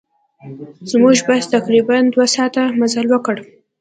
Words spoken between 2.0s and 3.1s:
دوه ساعته مزل